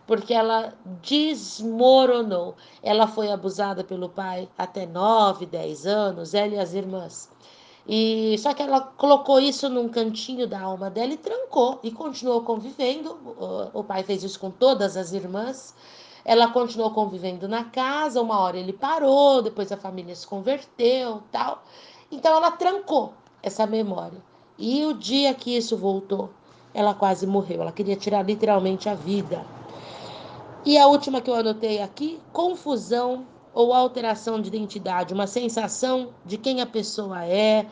Porque 0.05 0.33
ela 0.33 0.73
desmoronou. 1.01 2.57
Ela 2.81 3.07
foi 3.07 3.31
abusada 3.31 3.85
pelo 3.85 4.09
pai 4.09 4.49
até 4.57 4.85
9, 4.85 5.45
10 5.45 5.85
anos, 5.85 6.33
ela 6.33 6.55
e 6.55 6.59
as 6.59 6.73
irmãs. 6.73 7.29
E 7.87 8.37
só 8.39 8.53
que 8.53 8.61
ela 8.61 8.79
colocou 8.79 9.39
isso 9.39 9.67
num 9.67 9.89
cantinho 9.89 10.47
da 10.47 10.61
alma 10.61 10.89
dela 10.89 11.13
e 11.13 11.17
trancou 11.17 11.79
e 11.83 11.91
continuou 11.91 12.41
convivendo. 12.41 13.17
O, 13.73 13.83
pai 13.83 14.03
fez 14.03 14.23
isso 14.23 14.39
com 14.39 14.49
todas 14.49 14.95
as 14.95 15.11
irmãs. 15.11 15.75
Ela 16.23 16.47
continuou 16.47 16.91
convivendo 16.91 17.47
na 17.47 17.65
casa. 17.65 18.21
Uma 18.21 18.39
hora 18.39 18.57
ele 18.57 18.71
parou, 18.71 19.41
depois 19.41 19.71
a 19.71 19.77
família 19.77 20.15
se 20.15 20.25
converteu, 20.25 21.21
tal. 21.31 21.63
Então 22.09 22.33
ela 22.33 22.51
trancou 22.51 23.13
essa 23.41 23.65
memória. 23.67 24.21
E 24.57 24.85
o 24.85 24.93
dia 24.93 25.33
que 25.33 25.57
isso 25.57 25.75
voltou, 25.75 26.29
ela 26.73 26.93
quase 26.93 27.27
morreu. 27.27 27.61
Ela 27.61 27.71
queria 27.71 27.97
tirar 27.97 28.23
literalmente 28.23 28.87
a 28.87 28.95
vida. 28.95 29.45
E 30.65 30.77
a 30.77 30.87
última 30.87 31.19
que 31.19 31.29
eu 31.29 31.35
anotei 31.35 31.81
aqui, 31.81 32.21
confusão 32.31 33.25
ou 33.53 33.73
alteração 33.73 34.41
de 34.41 34.47
identidade, 34.47 35.13
uma 35.13 35.27
sensação 35.27 36.13
de 36.25 36.37
quem 36.37 36.61
a 36.61 36.65
pessoa 36.65 37.25
é, 37.25 37.67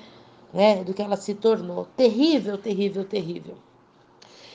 né, 0.54 0.84
do 0.84 0.94
que 0.94 1.02
ela 1.02 1.18
se 1.18 1.34
tornou. 1.34 1.86
Terrível, 1.98 2.58
terrível, 2.58 3.04
terrível. 3.04 3.58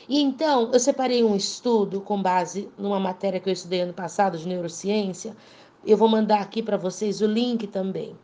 E 0.09 0.21
então, 0.21 0.71
eu 0.73 0.79
separei 0.79 1.25
um 1.25 1.35
estudo 1.35 2.01
com 2.01 2.23
base 2.23 2.69
numa 2.79 3.01
matéria 3.01 3.41
que 3.41 3.49
eu 3.49 3.53
estudei 3.53 3.81
ano 3.81 3.93
passado 3.93 4.39
de 4.39 4.47
neurociência. 4.47 5.37
Eu 5.85 5.97
vou 5.97 6.09
mandar 6.09 6.41
aqui 6.41 6.63
para 6.63 6.77
vocês 6.77 7.21
o 7.21 7.27
link 7.27 7.67
também. 7.67 8.17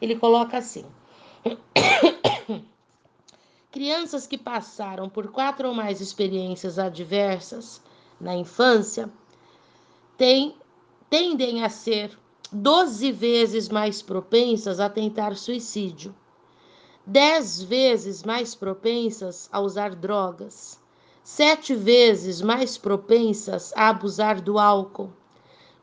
Ele 0.00 0.16
coloca 0.16 0.56
assim: 0.56 0.84
Crianças 3.70 4.26
que 4.26 4.38
passaram 4.38 5.10
por 5.10 5.30
quatro 5.30 5.68
ou 5.68 5.74
mais 5.74 6.00
experiências 6.00 6.78
adversas 6.78 7.82
na 8.18 8.34
infância 8.34 9.10
têm, 10.16 10.54
tendem 11.10 11.62
a 11.62 11.68
ser 11.68 12.18
12 12.58 13.12
vezes 13.12 13.68
mais 13.68 14.00
propensas 14.00 14.80
a 14.80 14.88
tentar 14.88 15.36
suicídio, 15.36 16.14
10 17.04 17.64
vezes 17.64 18.22
mais 18.22 18.54
propensas 18.54 19.46
a 19.52 19.60
usar 19.60 19.94
drogas, 19.94 20.80
7 21.22 21.74
vezes 21.74 22.40
mais 22.40 22.78
propensas 22.78 23.74
a 23.76 23.90
abusar 23.90 24.40
do 24.40 24.58
álcool, 24.58 25.12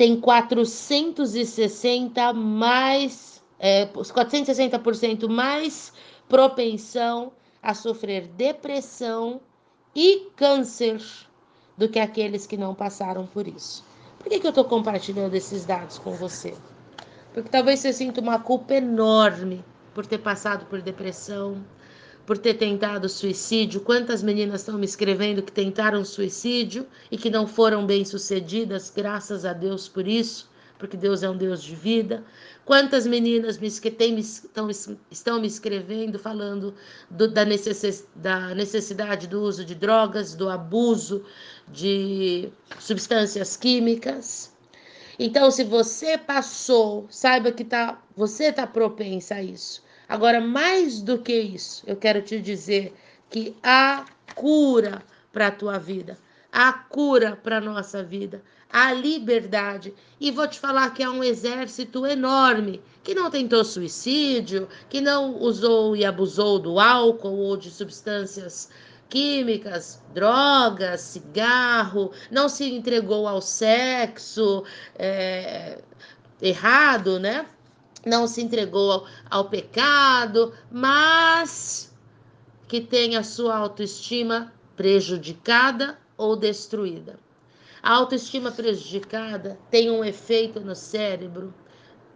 tem 0.01 0.19
460 0.19 2.33
mais, 2.33 3.39
é, 3.59 3.85
460% 3.85 5.29
mais 5.29 5.93
propensão 6.27 7.31
a 7.61 7.75
sofrer 7.75 8.25
depressão 8.29 9.39
e 9.95 10.31
câncer 10.35 10.99
do 11.77 11.87
que 11.87 11.99
aqueles 11.99 12.47
que 12.47 12.57
não 12.57 12.73
passaram 12.73 13.27
por 13.27 13.47
isso. 13.47 13.85
Por 14.17 14.27
que, 14.27 14.39
que 14.39 14.47
eu 14.47 14.49
estou 14.49 14.65
compartilhando 14.65 15.35
esses 15.35 15.65
dados 15.65 15.99
com 15.99 16.13
você? 16.13 16.55
Porque 17.31 17.49
talvez 17.49 17.79
você 17.79 17.93
sinta 17.93 18.21
uma 18.21 18.39
culpa 18.39 18.73
enorme 18.73 19.63
por 19.93 20.07
ter 20.07 20.17
passado 20.17 20.65
por 20.65 20.81
depressão, 20.81 21.63
por 22.31 22.37
ter 22.37 22.53
tentado 22.53 23.09
suicídio. 23.09 23.81
Quantas 23.81 24.23
meninas 24.23 24.61
estão 24.61 24.77
me 24.77 24.85
escrevendo 24.85 25.43
que 25.43 25.51
tentaram 25.51 26.05
suicídio 26.05 26.87
e 27.11 27.17
que 27.17 27.29
não 27.29 27.45
foram 27.45 27.85
bem-sucedidas, 27.85 28.89
graças 28.89 29.43
a 29.43 29.51
Deus 29.51 29.89
por 29.89 30.07
isso, 30.07 30.49
porque 30.79 30.95
Deus 30.95 31.23
é 31.23 31.29
um 31.29 31.35
Deus 31.35 31.61
de 31.61 31.75
vida. 31.75 32.23
Quantas 32.63 33.05
meninas 33.05 33.57
me, 33.57 33.69
tem, 33.69 34.17
estão, 34.17 34.69
estão 35.11 35.41
me 35.41 35.47
escrevendo 35.47 36.17
falando 36.17 36.73
do, 37.09 37.27
da, 37.27 37.43
necess, 37.43 38.07
da 38.15 38.55
necessidade 38.55 39.27
do 39.27 39.41
uso 39.41 39.65
de 39.65 39.75
drogas, 39.75 40.33
do 40.33 40.47
abuso 40.47 41.25
de 41.67 42.47
substâncias 42.79 43.57
químicas. 43.57 44.53
Então, 45.19 45.51
se 45.51 45.65
você 45.65 46.17
passou, 46.17 47.07
saiba 47.09 47.51
que 47.51 47.65
tá, 47.65 48.01
você 48.15 48.45
está 48.45 48.65
propensa 48.65 49.35
a 49.35 49.43
isso. 49.43 49.83
Agora, 50.11 50.41
mais 50.41 51.01
do 51.01 51.17
que 51.17 51.33
isso, 51.33 51.83
eu 51.87 51.95
quero 51.95 52.21
te 52.21 52.37
dizer 52.37 52.93
que 53.29 53.55
há 53.63 54.05
cura 54.35 55.01
para 55.31 55.47
a 55.47 55.51
tua 55.51 55.79
vida, 55.79 56.17
há 56.51 56.73
cura 56.73 57.39
para 57.41 57.59
a 57.59 57.61
nossa 57.61 58.03
vida, 58.03 58.43
há 58.69 58.91
liberdade. 58.91 59.93
E 60.19 60.29
vou 60.29 60.45
te 60.49 60.59
falar 60.59 60.93
que 60.93 61.01
há 61.01 61.09
um 61.09 61.23
exército 61.23 62.05
enorme 62.05 62.81
que 63.01 63.15
não 63.15 63.31
tentou 63.31 63.63
suicídio, 63.63 64.67
que 64.89 64.99
não 64.99 65.37
usou 65.37 65.95
e 65.95 66.03
abusou 66.03 66.59
do 66.59 66.77
álcool 66.77 67.37
ou 67.37 67.55
de 67.55 67.71
substâncias 67.71 68.69
químicas, 69.07 70.03
drogas, 70.13 70.99
cigarro, 70.99 72.11
não 72.29 72.49
se 72.49 72.65
entregou 72.65 73.29
ao 73.29 73.41
sexo 73.41 74.65
é, 74.99 75.79
errado, 76.41 77.17
né? 77.17 77.45
Não 78.05 78.27
se 78.27 78.41
entregou 78.41 78.91
ao, 78.91 79.05
ao 79.29 79.49
pecado, 79.49 80.53
mas 80.71 81.93
que 82.67 82.81
tem 82.81 83.15
a 83.15 83.23
sua 83.23 83.57
autoestima 83.57 84.53
prejudicada 84.75 85.99
ou 86.17 86.35
destruída. 86.35 87.19
A 87.83 87.93
autoestima 87.93 88.51
prejudicada 88.51 89.59
tem 89.69 89.89
um 89.89 90.05
efeito 90.05 90.59
no 90.59 90.75
cérebro 90.75 91.53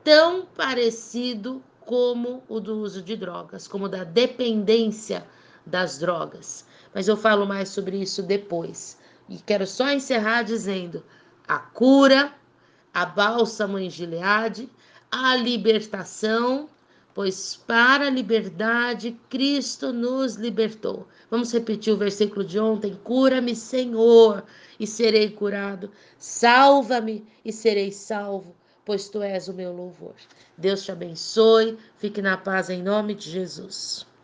tão 0.04 0.46
parecido 0.46 1.64
como 1.82 2.44
o 2.48 2.60
do 2.60 2.80
uso 2.80 3.02
de 3.02 3.16
drogas, 3.16 3.68
como 3.68 3.90
da 3.90 4.04
dependência 4.04 5.26
das 5.66 5.98
drogas. 5.98 6.66
Mas 6.94 7.08
eu 7.08 7.18
falo 7.18 7.46
mais 7.46 7.70
sobre 7.70 7.98
isso 7.98 8.22
depois. 8.22 8.98
E 9.28 9.38
quero 9.38 9.66
só 9.66 9.90
encerrar 9.90 10.44
dizendo: 10.44 11.04
a 11.48 11.58
cura, 11.58 12.34
a 12.94 13.06
bálsamo 13.06 13.78
em 13.80 13.90
Gileade, 13.90 14.70
a 15.12 15.36
libertação, 15.36 16.70
pois 17.14 17.56
para 17.56 18.08
a 18.08 18.10
liberdade 18.10 19.18
Cristo 19.30 19.94
nos 19.94 20.36
libertou. 20.36 21.08
Vamos 21.30 21.52
repetir 21.52 21.94
o 21.94 21.98
versículo 21.98 22.44
de 22.44 22.60
ontem: 22.60 23.00
Cura-me, 23.04 23.56
Senhor, 23.56 24.44
e 24.80 24.86
serei 24.86 25.30
curado. 25.30 25.92
Salva-me 26.18 27.26
e 27.44 27.52
serei 27.52 27.92
salvo, 27.92 28.56
pois 28.84 29.10
tu 29.10 29.22
és 29.22 29.48
o 29.48 29.54
meu 29.54 29.74
louvor. 29.74 30.16
Deus 30.58 30.84
te 30.84 30.92
abençoe. 30.92 31.78
Fique 31.98 32.22
na 32.22 32.38
paz 32.38 32.70
em 32.70 32.84
nome 32.84 33.16
de 33.16 33.30
Jesus. 33.30 34.06